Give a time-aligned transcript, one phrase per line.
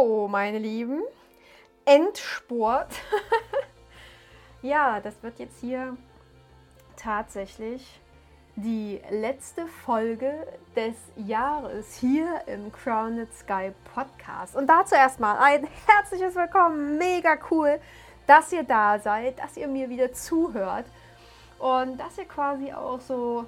[0.00, 1.02] Meine Lieben,
[1.84, 2.88] Endsport.
[4.62, 5.94] ja, das wird jetzt hier
[6.96, 8.00] tatsächlich
[8.56, 14.56] die letzte Folge des Jahres hier im Crowned Sky Podcast.
[14.56, 16.96] Und dazu erstmal ein herzliches Willkommen.
[16.96, 17.78] Mega cool,
[18.26, 20.86] dass ihr da seid, dass ihr mir wieder zuhört
[21.58, 23.44] und dass ihr quasi auch so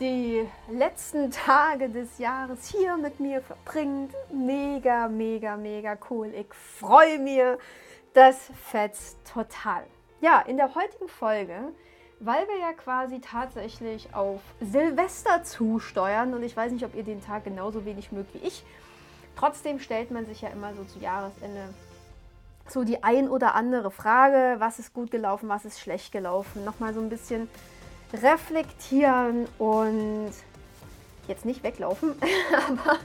[0.00, 4.14] die letzten Tage des Jahres hier mit mir verbringt.
[4.32, 6.32] Mega, mega, mega cool.
[6.34, 7.40] Ich freue mich.
[8.14, 9.84] Das fetzt total.
[10.20, 11.72] Ja, in der heutigen Folge,
[12.20, 17.22] weil wir ja quasi tatsächlich auf Silvester zusteuern und ich weiß nicht, ob ihr den
[17.22, 18.64] Tag genauso wenig mögt wie ich.
[19.36, 21.68] Trotzdem stellt man sich ja immer so zu Jahresende
[22.70, 26.64] so die ein oder andere Frage, was ist gut gelaufen, was ist schlecht gelaufen.
[26.64, 27.48] Nochmal so ein bisschen
[28.12, 30.30] reflektieren und
[31.26, 32.14] jetzt nicht weglaufen,
[32.68, 32.98] aber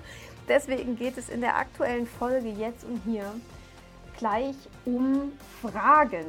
[0.47, 3.25] deswegen geht es in der aktuellen Folge jetzt und hier
[4.17, 6.25] gleich um Fragen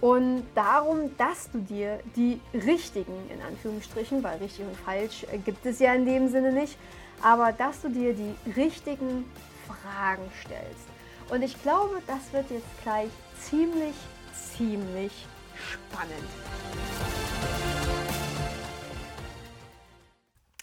[0.00, 5.80] und darum, dass du dir die richtigen, in Anführungsstrichen, weil richtig und falsch gibt es
[5.80, 6.78] ja in dem Sinne nicht,
[7.20, 9.24] aber dass du dir die richtigen
[9.66, 10.86] Fragen stellst.
[11.30, 13.94] Und ich glaube, das wird jetzt gleich ziemlich,
[14.56, 15.12] ziemlich
[15.58, 16.28] spannend.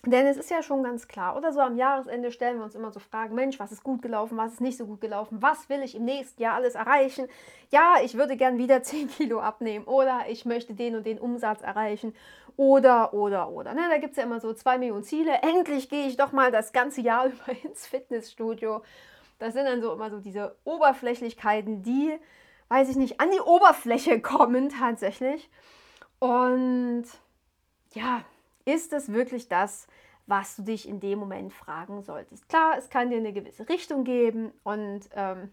[0.06, 2.92] Denn es ist ja schon ganz klar, oder so am Jahresende stellen wir uns immer
[2.92, 5.82] so Fragen, Mensch, was ist gut gelaufen, was ist nicht so gut gelaufen, was will
[5.82, 7.28] ich im nächsten Jahr alles erreichen?
[7.72, 11.62] Ja, ich würde gern wieder 10 Kilo abnehmen oder ich möchte den und den Umsatz
[11.64, 12.14] erreichen
[12.56, 13.74] oder, oder, oder.
[13.74, 15.40] Ne, da gibt es ja immer so zwei Millionen Ziele.
[15.42, 18.84] Endlich gehe ich doch mal das ganze Jahr über ins Fitnessstudio.
[19.40, 22.18] Das sind dann so immer so diese Oberflächlichkeiten, die,
[22.70, 25.50] weiß ich nicht, an die Oberfläche kommen tatsächlich.
[26.20, 27.06] Und
[27.94, 28.22] ja,
[28.66, 29.88] ist es wirklich das,
[30.28, 32.50] was du dich in dem Moment fragen solltest?
[32.50, 35.52] Klar, es kann dir eine gewisse Richtung geben und ähm,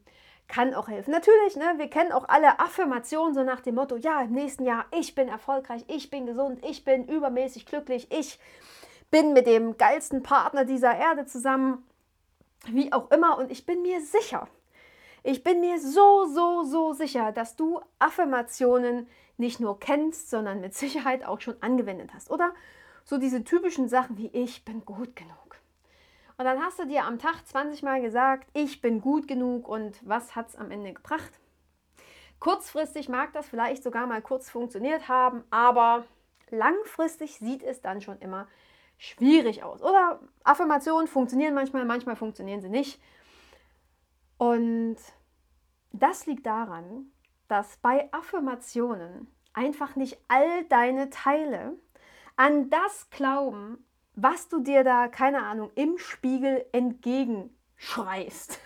[0.49, 1.11] kann auch helfen.
[1.11, 4.87] Natürlich, ne, wir kennen auch alle Affirmationen so nach dem Motto, ja, im nächsten Jahr,
[4.91, 8.39] ich bin erfolgreich, ich bin gesund, ich bin übermäßig glücklich, ich
[9.11, 11.87] bin mit dem geilsten Partner dieser Erde zusammen,
[12.67, 13.39] wie auch immer.
[13.39, 14.49] Und ich bin mir sicher,
[15.23, 20.75] ich bin mir so, so, so sicher, dass du Affirmationen nicht nur kennst, sondern mit
[20.75, 22.53] Sicherheit auch schon angewendet hast, oder?
[23.05, 25.57] so diese typischen Sachen wie ich bin gut genug.
[26.39, 29.97] Und dann hast du dir am Tag 20 Mal gesagt, ich bin gut genug und
[30.03, 31.31] was hat es am Ende gebracht?
[32.41, 36.05] Kurzfristig mag das vielleicht sogar mal kurz funktioniert haben, aber
[36.51, 38.49] langfristig sieht es dann schon immer
[38.99, 39.83] schwierig aus.
[39.83, 43.01] Oder Affirmationen funktionieren manchmal, manchmal funktionieren sie nicht.
[44.43, 44.97] Und
[45.93, 47.13] das liegt daran,
[47.47, 51.79] dass bei Affirmationen einfach nicht all deine Teile
[52.35, 53.87] an das glauben,
[54.17, 58.59] was du dir da, keine Ahnung, im Spiegel entgegenschreist.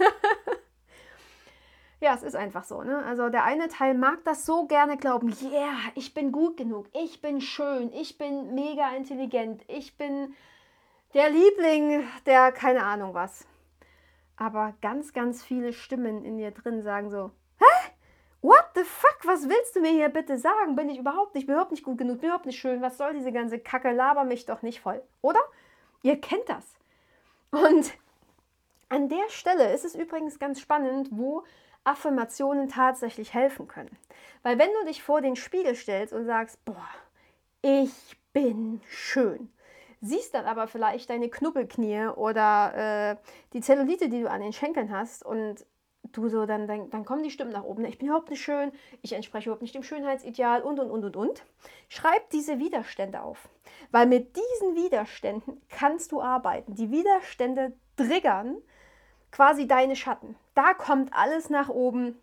[2.01, 2.83] ja, es ist einfach so.
[2.83, 3.05] Ne?
[3.05, 7.21] Also der eine Teil mag das so gerne glauben, yeah, ich bin gut genug, ich
[7.21, 10.35] bin schön, ich bin mega intelligent, ich bin
[11.13, 13.47] der Liebling, der keine Ahnung was.
[14.37, 17.31] Aber ganz, ganz viele Stimmen in dir drin sagen so,
[18.47, 19.19] What the fuck?
[19.25, 20.77] Was willst du mir hier bitte sagen?
[20.77, 22.81] Bin ich überhaupt nicht, bin überhaupt nicht gut genug, bin überhaupt nicht schön.
[22.81, 23.91] Was soll diese ganze Kacke?
[23.91, 25.03] Laber mich doch nicht voll.
[25.21, 25.41] Oder?
[26.03, 26.65] Ihr kennt das.
[27.51, 27.93] Und
[28.89, 31.43] an der Stelle ist es übrigens ganz spannend, wo
[31.83, 33.97] Affirmationen tatsächlich helfen können.
[34.45, 36.89] Weil wenn du dich vor den Spiegel stellst und sagst, boah,
[37.63, 39.51] ich bin schön,
[40.07, 43.17] siehst dann aber vielleicht deine Knubbelknie oder äh,
[43.53, 45.67] die Zellulite, die du an den Schenkeln hast und
[46.13, 47.85] du so, dann, dann, dann kommen die Stimmen nach oben.
[47.85, 48.73] Ich bin überhaupt nicht schön,
[49.03, 51.45] ich entspreche überhaupt nicht dem Schönheitsideal und, und, und, und, und.
[51.89, 53.49] Schreib diese Widerstände auf.
[53.91, 56.75] Weil mit diesen Widerständen kannst du arbeiten.
[56.75, 58.57] Die Widerstände triggern
[59.31, 60.37] quasi deine Schatten.
[60.55, 62.19] Da kommt alles nach oben,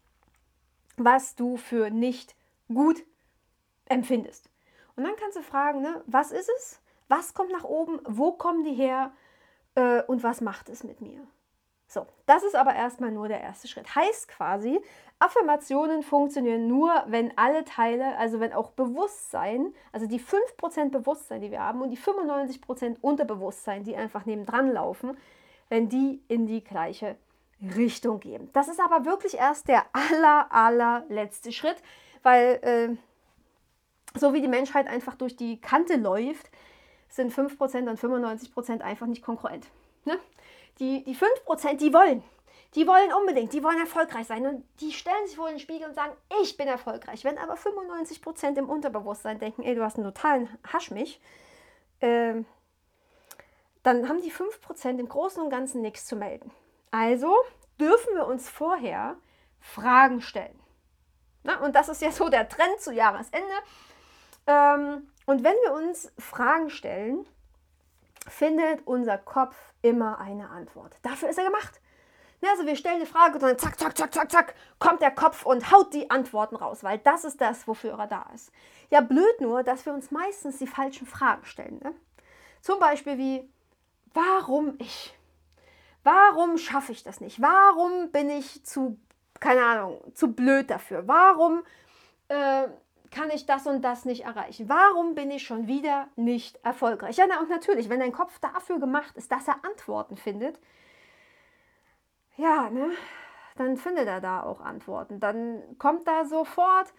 [0.98, 2.36] was du für nicht
[2.68, 3.04] gut
[3.86, 4.50] empfindest.
[4.96, 6.80] Und dann kannst du fragen, ne, was ist es?
[7.15, 8.00] Was kommt nach oben?
[8.06, 9.12] Wo kommen die her?
[9.75, 11.19] Äh, und was macht es mit mir?
[11.88, 13.94] So, das ist aber erstmal nur der erste Schritt.
[13.94, 14.81] Heißt quasi,
[15.19, 21.51] Affirmationen funktionieren nur, wenn alle Teile, also wenn auch Bewusstsein, also die 5% Bewusstsein, die
[21.51, 25.15] wir haben und die 95% Unterbewusstsein, die einfach nebendran laufen,
[25.69, 27.15] wenn die in die gleiche
[27.62, 28.50] Richtung gehen.
[28.54, 31.77] Das ist aber wirklich erst der aller, allerletzte Schritt,
[32.24, 36.50] weil äh, so wie die Menschheit einfach durch die Kante läuft,
[37.13, 39.68] sind 5% und 95% einfach nicht konkurrent.
[40.04, 40.18] Ne?
[40.80, 42.24] Die, die 5%, die wollen.
[42.74, 44.48] Die wollen unbedingt, die wollen erfolgreich sein.
[44.48, 47.24] Und die stellen sich vor den Spiegel und sagen, ich bin erfolgreich.
[47.24, 51.21] Wenn aber 95% im Unterbewusstsein denken, ey, du hast einen totalen Haschmich,
[52.00, 52.33] äh,
[53.83, 56.51] dann haben die 5% im Großen und Ganzen nichts zu melden.
[56.89, 57.36] Also
[57.80, 59.18] dürfen wir uns vorher
[59.60, 60.60] Fragen stellen.
[61.44, 63.54] Na, und das ist ja so der Trend zu Jahresende.
[64.48, 67.25] Ähm, und wenn wir uns Fragen stellen,
[68.28, 70.96] findet unser Kopf immer eine Antwort.
[71.02, 71.80] Dafür ist er gemacht.
[72.46, 75.46] Also wir stellen eine Frage und dann zack, zack, zack, zack, zack, kommt der Kopf
[75.46, 78.52] und haut die Antworten raus, weil das ist das, wofür er da ist.
[78.90, 81.80] Ja, blöd nur, dass wir uns meistens die falschen Fragen stellen.
[81.81, 81.96] Ne?
[82.62, 83.50] Zum Beispiel wie,
[84.14, 85.18] warum ich?
[86.04, 87.42] Warum schaffe ich das nicht?
[87.42, 89.00] Warum bin ich zu,
[89.40, 91.08] keine Ahnung, zu blöd dafür?
[91.08, 91.64] Warum
[92.28, 92.68] äh,
[93.13, 94.68] kann ich das und das nicht erreichen?
[94.68, 97.18] Warum bin ich schon wieder nicht erfolgreich?
[97.18, 100.60] Ja, und natürlich, wenn dein Kopf dafür gemacht ist, dass er Antworten findet,
[102.36, 102.89] ja, ne,
[103.56, 105.19] dann findet er da auch Antworten.
[105.19, 106.92] Dann kommt da sofort,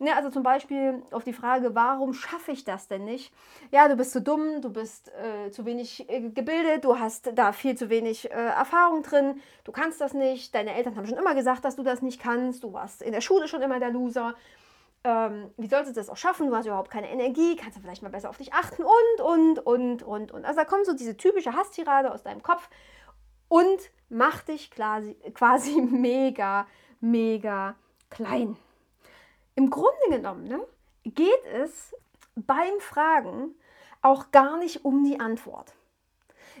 [0.00, 3.32] ne, also zum Beispiel auf die Frage, warum schaffe ich das denn nicht?
[3.70, 7.52] Ja, du bist zu dumm, du bist äh, zu wenig äh, gebildet, du hast da
[7.52, 11.36] viel zu wenig äh, Erfahrung drin, du kannst das nicht, deine Eltern haben schon immer
[11.36, 14.34] gesagt, dass du das nicht kannst, du warst in der Schule schon immer der Loser
[15.04, 16.48] ähm, wie sollst du das auch schaffen?
[16.48, 19.58] Du hast überhaupt keine Energie, kannst du vielleicht mal besser auf dich achten und, und,
[19.58, 20.44] und, und, und.
[20.44, 22.68] Also da kommt so diese typische Hasstirade aus deinem Kopf
[23.48, 26.66] und macht dich quasi, quasi mega,
[27.00, 27.76] mega
[28.10, 28.56] klein.
[29.54, 30.60] Im Grunde genommen ne,
[31.04, 31.94] geht es
[32.34, 33.54] beim Fragen
[34.02, 35.74] auch gar nicht um die Antwort.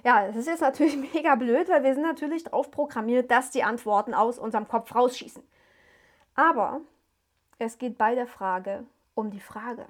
[0.02, 3.64] Ja, das ist jetzt natürlich mega blöd, weil wir sind natürlich darauf programmiert, dass die
[3.64, 5.42] Antworten aus unserem Kopf rausschießen.
[6.34, 6.80] Aber
[7.60, 8.84] es geht bei der Frage
[9.14, 9.86] um die Frage.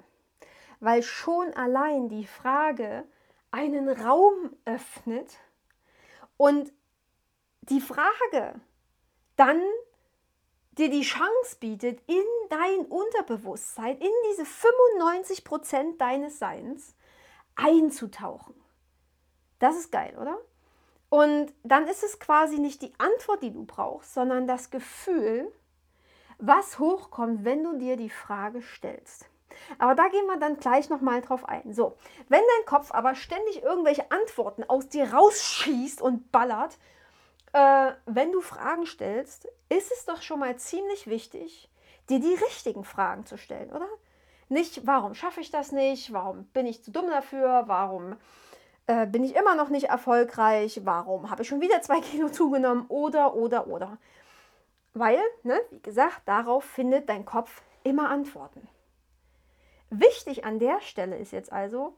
[0.79, 3.05] Weil schon allein die Frage
[3.51, 5.37] einen Raum öffnet
[6.37, 6.71] und
[7.61, 8.59] die Frage
[9.35, 9.61] dann
[10.71, 16.95] dir die Chance bietet, in dein Unterbewusstsein, in diese 95 Prozent deines Seins
[17.55, 18.55] einzutauchen.
[19.59, 20.39] Das ist geil, oder?
[21.09, 25.51] Und dann ist es quasi nicht die Antwort, die du brauchst, sondern das Gefühl,
[26.41, 29.29] was hochkommt, wenn du dir die Frage stellst.
[29.77, 31.73] Aber da gehen wir dann gleich nochmal drauf ein.
[31.73, 31.97] So,
[32.29, 36.77] wenn dein Kopf aber ständig irgendwelche Antworten aus dir rausschießt und ballert,
[37.53, 41.69] äh, wenn du Fragen stellst, ist es doch schon mal ziemlich wichtig,
[42.09, 43.87] dir die richtigen Fragen zu stellen, oder?
[44.49, 46.11] Nicht, warum schaffe ich das nicht?
[46.11, 47.63] Warum bin ich zu dumm dafür?
[47.67, 48.17] Warum
[48.87, 50.81] äh, bin ich immer noch nicht erfolgreich?
[50.83, 52.85] Warum habe ich schon wieder zwei Kilo zugenommen?
[52.89, 53.97] Oder, oder, oder.
[54.93, 58.67] Weil, ne, wie gesagt, darauf findet dein Kopf immer Antworten.
[59.89, 61.97] Wichtig an der Stelle ist jetzt also,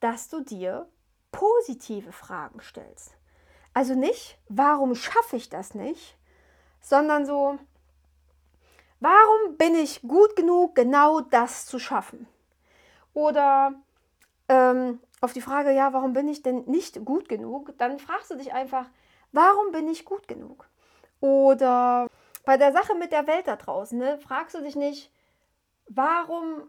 [0.00, 0.88] dass du dir
[1.32, 3.16] positive Fragen stellst.
[3.72, 6.16] Also nicht, warum schaffe ich das nicht,
[6.80, 7.58] sondern so,
[9.00, 12.26] warum bin ich gut genug, genau das zu schaffen?
[13.14, 13.74] Oder
[14.48, 18.36] ähm, auf die Frage, ja, warum bin ich denn nicht gut genug, dann fragst du
[18.36, 18.86] dich einfach,
[19.32, 20.68] warum bin ich gut genug?
[21.20, 22.06] Oder
[22.44, 25.10] bei der Sache mit der Welt da draußen, ne, fragst du dich nicht,
[25.88, 26.68] warum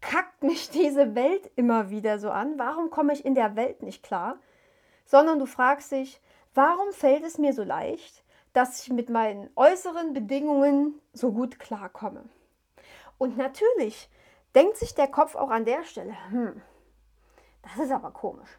[0.00, 2.58] kackt mich diese Welt immer wieder so an?
[2.58, 4.38] Warum komme ich in der Welt nicht klar?
[5.04, 6.20] Sondern du fragst dich,
[6.54, 12.24] warum fällt es mir so leicht, dass ich mit meinen äußeren Bedingungen so gut klarkomme?
[13.18, 14.10] Und natürlich
[14.54, 16.60] denkt sich der Kopf auch an der Stelle, hm,
[17.62, 18.58] das ist aber komisch.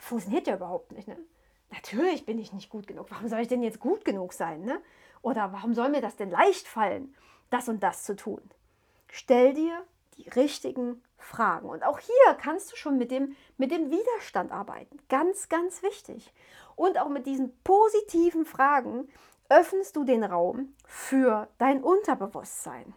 [0.00, 1.06] Funktioniert ja überhaupt nicht.
[1.06, 1.18] Ne?
[1.70, 3.06] Natürlich bin ich nicht gut genug.
[3.10, 4.62] Warum soll ich denn jetzt gut genug sein?
[4.62, 4.80] Ne?
[5.22, 7.14] Oder warum soll mir das denn leicht fallen,
[7.50, 8.42] das und das zu tun?
[9.08, 9.84] Stell dir
[10.16, 11.68] die richtigen Fragen.
[11.68, 14.98] Und auch hier kannst du schon mit dem, mit dem Widerstand arbeiten.
[15.08, 16.32] Ganz, ganz wichtig.
[16.76, 19.08] Und auch mit diesen positiven Fragen
[19.48, 22.94] öffnest du den Raum für dein Unterbewusstsein.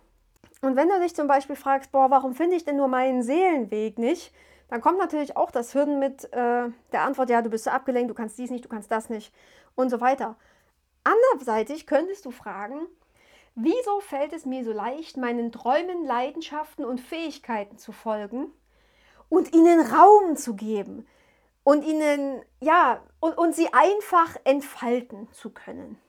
[0.61, 3.97] Und wenn du dich zum Beispiel fragst, boah, warum finde ich denn nur meinen Seelenweg
[3.99, 4.33] nicht?
[4.73, 8.09] Dann kommt natürlich auch das Hürden mit äh, der Antwort, ja, du bist so abgelenkt,
[8.09, 9.31] du kannst dies nicht, du kannst das nicht
[9.75, 10.35] und so weiter.
[11.03, 12.87] Anderseitig könntest du fragen,
[13.53, 18.51] wieso fällt es mir so leicht, meinen Träumen, Leidenschaften und Fähigkeiten zu folgen
[19.29, 21.05] und ihnen Raum zu geben
[21.63, 25.99] und ihnen, ja, und, und sie einfach entfalten zu können.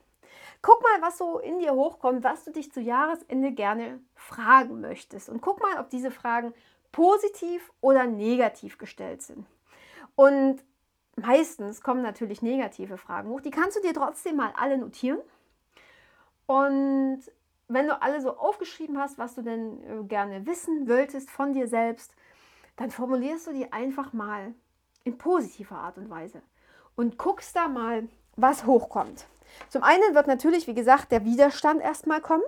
[0.63, 5.29] Guck mal, was so in dir hochkommt, was du dich zu Jahresende gerne fragen möchtest.
[5.29, 6.55] Und guck mal, ob diese Fragen
[6.95, 9.45] positiv oder negativ gestellt sind.
[10.15, 10.63] Und
[11.17, 13.41] meistens kommen natürlich negative Fragen hoch.
[13.41, 15.19] Die kannst du dir trotzdem mal alle notieren.
[16.47, 17.21] Und
[17.67, 21.67] wenn du alle so aufgeschrieben hast, was du denn äh, gerne wissen wolltest von dir
[21.67, 22.15] selbst,
[22.77, 24.55] dann formulierst du die einfach mal
[25.03, 26.43] in positiver Art und Weise
[26.95, 29.27] und guckst da mal, was hochkommt.
[29.69, 32.43] Zum einen wird natürlich, wie gesagt, der Widerstand erstmal kommen.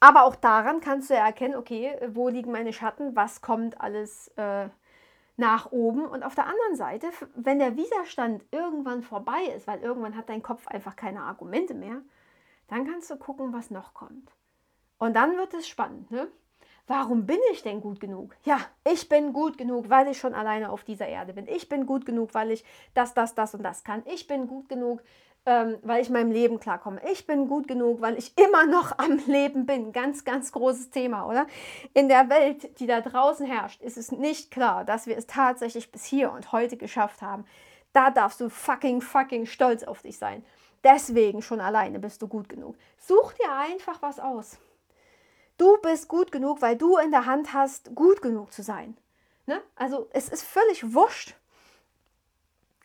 [0.00, 4.28] Aber auch daran kannst du ja erkennen, okay, wo liegen meine Schatten, was kommt alles
[4.36, 4.68] äh,
[5.36, 10.16] nach oben und auf der anderen Seite, wenn der Widerstand irgendwann vorbei ist, weil irgendwann
[10.16, 12.00] hat dein Kopf einfach keine Argumente mehr,
[12.68, 14.30] dann kannst du gucken, was noch kommt.
[14.98, 16.10] Und dann wird es spannend.
[16.10, 16.28] Ne?
[16.86, 18.34] Warum bin ich denn gut genug?
[18.44, 21.46] Ja, ich bin gut genug, weil ich schon alleine auf dieser Erde bin.
[21.46, 22.64] Ich bin gut genug, weil ich
[22.94, 24.02] das, das, das und das kann.
[24.06, 25.02] Ich bin gut genug,
[25.46, 27.00] ähm, weil ich meinem Leben klarkomme.
[27.10, 29.92] Ich bin gut genug, weil ich immer noch am Leben bin.
[29.92, 31.46] Ganz, ganz großes Thema, oder?
[31.94, 35.90] In der Welt, die da draußen herrscht, ist es nicht klar, dass wir es tatsächlich
[35.90, 37.44] bis hier und heute geschafft haben.
[37.92, 40.44] Da darfst du fucking, fucking stolz auf dich sein.
[40.84, 42.76] Deswegen schon alleine bist du gut genug.
[42.98, 44.58] Such dir einfach was aus.
[45.58, 48.96] Du bist gut genug, weil du in der Hand hast, gut genug zu sein.
[49.46, 49.60] Ne?
[49.74, 51.34] Also es ist völlig wurscht,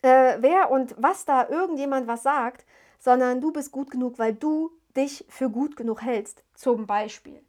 [0.06, 2.66] äh, wer und was da irgendjemand was sagt,
[3.00, 6.44] sondern du bist gut genug, weil du dich für gut genug hältst.
[6.54, 7.42] Zum Beispiel.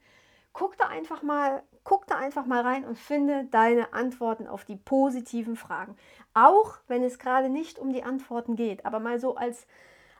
[0.52, 4.76] Guck da einfach mal, guck da einfach mal rein und finde deine Antworten auf die
[4.76, 5.96] positiven Fragen.
[6.32, 9.66] Auch wenn es gerade nicht um die Antworten geht, aber mal so als,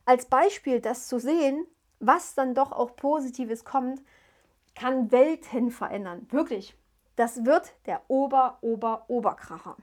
[0.05, 1.67] als Beispiel, das zu sehen,
[2.01, 4.03] was dann doch auch Positives kommt,
[4.75, 6.27] kann Welten verändern.
[6.31, 6.77] Wirklich.
[7.17, 9.77] Das wird der Ober, Ober, Oberkracher.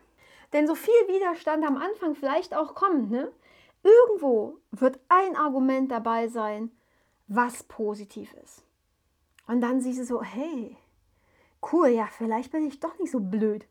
[0.54, 3.32] Denn so viel Widerstand am Anfang vielleicht auch kommt, ne?
[3.84, 6.72] irgendwo wird ein Argument dabei sein,
[7.28, 8.64] was positiv ist.
[9.48, 10.78] Und dann siehst du so, hey,
[11.72, 13.66] cool, ja, vielleicht bin ich doch nicht so blöd.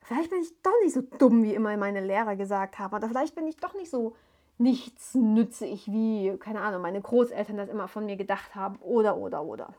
[0.00, 2.94] Vielleicht bin ich doch nicht so dumm, wie immer meine Lehrer gesagt haben.
[2.94, 4.16] Oder vielleicht bin ich doch nicht so
[4.58, 8.76] nichtsnützig, wie, keine Ahnung, meine Großeltern das immer von mir gedacht haben.
[8.76, 9.74] Oder, oder, oder.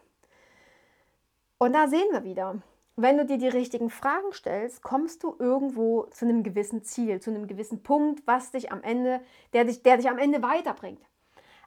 [1.57, 2.61] Und da sehen wir wieder,
[3.01, 7.29] wenn du dir die richtigen Fragen stellst, kommst du irgendwo zu einem gewissen Ziel, zu
[7.29, 9.21] einem gewissen Punkt, was dich am Ende,
[9.53, 11.01] der dich, der dich am Ende weiterbringt.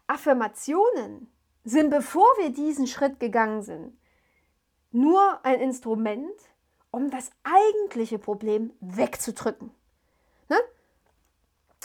[0.06, 1.30] Affirmationen
[1.64, 3.96] sind, bevor wir diesen Schritt gegangen sind,
[4.90, 6.38] nur ein Instrument,
[6.90, 9.70] um das eigentliche Problem wegzudrücken.
[10.48, 10.58] Ne?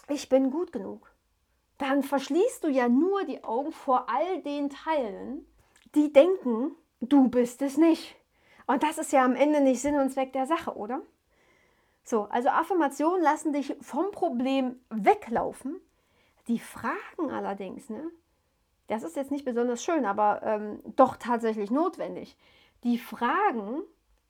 [0.10, 1.12] Ich bin gut genug.
[1.77, 5.46] Dann verschließt du ja nur die Augen vor all den Teilen,
[5.96, 8.17] die denken, du bist es nicht.
[8.68, 11.02] Und das ist ja am Ende nicht Sinn und Zweck der Sache, oder?
[12.04, 15.82] So, also Affirmationen lassen dich vom Problem weglaufen.
[16.48, 18.10] Die Fragen allerdings, ne?
[18.88, 22.38] Das ist jetzt nicht besonders schön, aber ähm, doch tatsächlich notwendig.
[22.86, 23.82] Die Fragen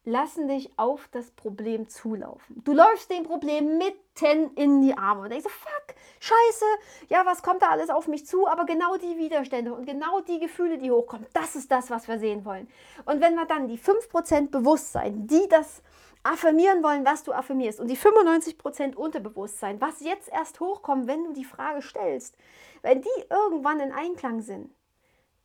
[0.08, 2.62] lassen dich auf das Problem zulaufen.
[2.64, 6.66] Du läufst dem Problem mitten in die Arme und denkst so, fuck, scheiße,
[7.10, 8.48] ja, was kommt da alles auf mich zu?
[8.48, 12.20] Aber genau die Widerstände und genau die Gefühle, die hochkommen, das ist das, was wir
[12.20, 12.70] sehen wollen.
[13.04, 15.84] Und wenn wir dann die 5% Bewusstsein, die das
[16.24, 21.34] affirmieren wollen, was du affirmierst, und die 95% Unterbewusstsein, was jetzt erst hochkommt, wenn du
[21.34, 22.38] die Frage stellst,
[22.82, 24.74] wenn die irgendwann in Einklang sind,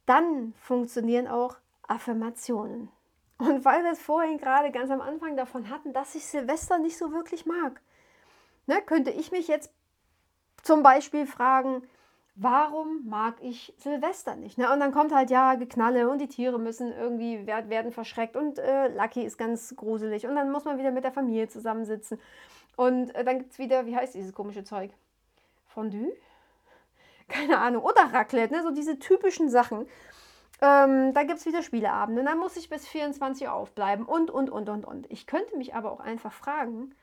[0.06, 1.56] dann funktionieren auch
[1.88, 2.90] Affirmationen.
[3.38, 6.96] Und weil wir es vorhin gerade ganz am Anfang davon hatten, dass ich Silvester nicht
[6.96, 7.80] so wirklich mag,
[8.66, 9.72] ne, könnte ich mich jetzt
[10.62, 11.82] zum Beispiel fragen,
[12.34, 14.58] warum mag ich Silvester nicht?
[14.58, 14.72] Ne?
[14.72, 18.88] Und dann kommt halt ja Geknalle und die Tiere müssen irgendwie werden verschreckt und äh,
[18.88, 22.20] Lucky ist ganz gruselig und dann muss man wieder mit der Familie zusammensitzen.
[22.76, 24.92] Und äh, dann gibt es wieder, wie heißt dieses komische Zeug?
[25.66, 26.12] Fondue?
[27.28, 27.82] Keine Ahnung.
[27.82, 28.62] Oder Raclette, ne?
[28.62, 29.86] so diese typischen Sachen.
[30.62, 32.22] Ähm, da gibt es wieder Spieleabende.
[32.22, 35.10] Dann muss ich bis 24 Uhr aufbleiben und, und, und, und, und.
[35.10, 36.94] Ich könnte mich aber auch einfach fragen,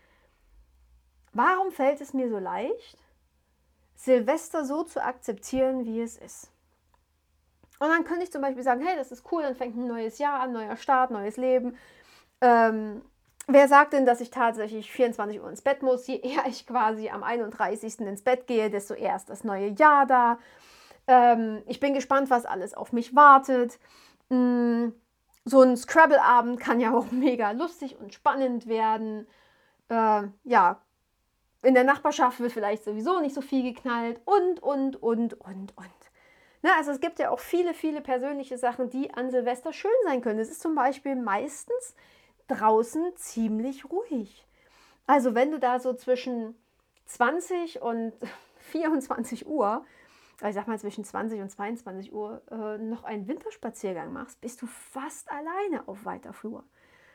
[1.33, 2.97] warum fällt es mir so leicht,
[3.95, 6.49] Silvester so zu akzeptieren, wie es ist?
[7.79, 10.19] Und dann könnte ich zum Beispiel sagen, hey, das ist cool, dann fängt ein neues
[10.19, 11.77] Jahr an, neuer Start, neues Leben.
[12.39, 13.01] Ähm,
[13.47, 16.07] wer sagt denn, dass ich tatsächlich 24 Uhr ins Bett muss?
[16.07, 17.99] Je eher ich quasi am 31.
[17.99, 20.39] ins Bett gehe, desto eher ist das neue Jahr da.
[21.09, 23.79] Ähm, ich bin gespannt, was alles auf mich wartet.
[24.29, 24.89] Mm,
[25.43, 29.27] so ein Scrabble-Abend kann ja auch mega lustig und spannend werden.
[29.89, 30.81] Äh, ja,
[31.63, 35.99] in der Nachbarschaft wird vielleicht sowieso nicht so viel geknallt und, und, und, und, und.
[36.61, 40.21] Ne, also es gibt ja auch viele, viele persönliche Sachen, die an Silvester schön sein
[40.21, 40.39] können.
[40.39, 41.95] Es ist zum Beispiel meistens
[42.49, 44.45] draußen ziemlich ruhig.
[45.07, 46.55] Also wenn du da so zwischen
[47.07, 48.13] 20 und
[48.59, 49.83] 24 Uhr
[50.48, 54.67] ich sag mal zwischen 20 und 22 Uhr, äh, noch einen Winterspaziergang machst, bist du
[54.67, 56.63] fast alleine auf weiter Flur.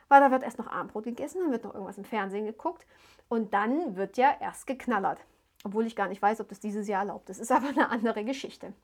[0.08, 2.86] Weil da wird erst noch Abendbrot gegessen, dann wird noch irgendwas im Fernsehen geguckt
[3.28, 5.24] und dann wird ja erst geknallert.
[5.64, 7.38] Obwohl ich gar nicht weiß, ob das dieses Jahr erlaubt ist.
[7.40, 8.74] Ist aber eine andere Geschichte.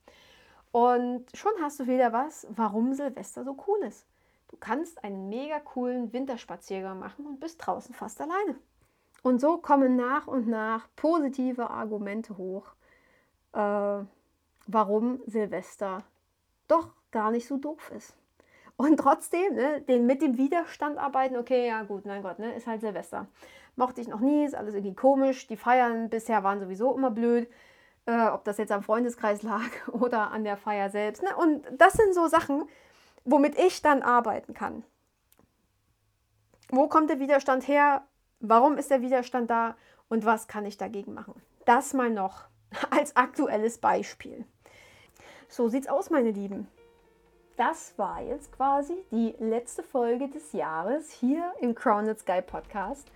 [0.72, 4.06] Und schon hast du wieder was, warum Silvester so cool ist.
[4.48, 8.56] Du kannst einen mega coolen Winterspaziergang machen und bist draußen fast alleine.
[9.22, 12.66] Und so kommen nach und nach positive Argumente hoch.
[13.52, 14.04] Äh,
[14.72, 16.04] warum Silvester
[16.68, 18.16] doch gar nicht so doof ist.
[18.76, 22.66] Und trotzdem, ne, den, mit dem Widerstand arbeiten, okay, ja gut, mein Gott, ne, ist
[22.66, 23.26] halt Silvester.
[23.76, 25.46] mochte ich noch nie, ist alles irgendwie komisch.
[25.48, 27.50] Die Feiern bisher waren sowieso immer blöd,
[28.06, 31.22] äh, ob das jetzt am Freundeskreis lag oder an der Feier selbst.
[31.22, 31.36] Ne?
[31.36, 32.64] Und das sind so Sachen,
[33.24, 34.82] womit ich dann arbeiten kann.
[36.70, 38.06] Wo kommt der Widerstand her?
[38.38, 39.76] Warum ist der Widerstand da?
[40.08, 41.34] Und was kann ich dagegen machen?
[41.66, 42.44] Das mal noch
[42.90, 44.46] als aktuelles Beispiel.
[45.52, 46.68] So sieht's aus, meine Lieben.
[47.56, 53.10] Das war jetzt quasi die letzte Folge des Jahres hier im Crowned Sky Podcast.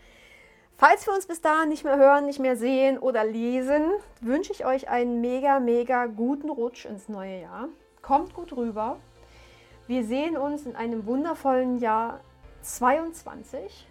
[0.77, 3.85] Falls wir uns bis dahin nicht mehr hören, nicht mehr sehen oder lesen,
[4.21, 7.69] wünsche ich euch einen mega, mega guten Rutsch ins neue Jahr.
[8.03, 8.97] Kommt gut rüber.
[9.87, 12.19] Wir sehen uns in einem wundervollen Jahr
[12.63, 13.87] 22.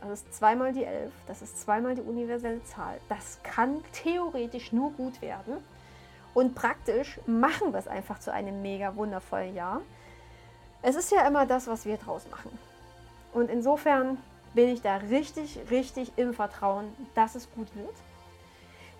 [0.00, 3.00] Das ist zweimal die 11, das ist zweimal die universelle Zahl.
[3.08, 5.64] Das kann theoretisch nur gut werden.
[6.34, 9.80] Und praktisch machen wir es einfach zu einem mega wundervollen Jahr.
[10.82, 12.56] Es ist ja immer das, was wir draus machen.
[13.32, 14.18] Und insofern
[14.54, 17.94] bin ich da richtig, richtig im Vertrauen, dass es gut wird.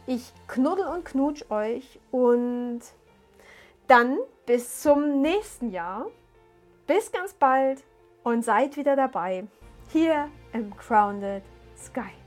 [0.06, 2.80] Ich knuddel und knutsch euch und
[3.87, 6.06] dann bis zum nächsten Jahr.
[6.87, 7.82] Bis ganz bald
[8.25, 9.47] und seid wieder dabei
[9.92, 11.42] hier im Crowned
[11.76, 12.17] Sky.